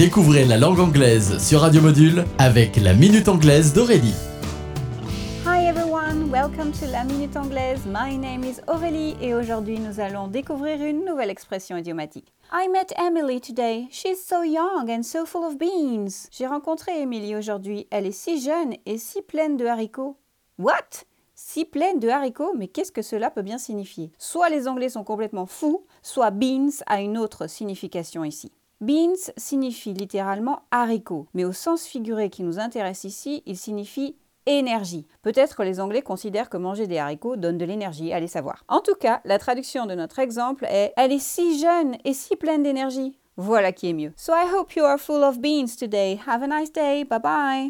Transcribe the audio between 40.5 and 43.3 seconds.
est Elle est si jeune et si pleine d'énergie.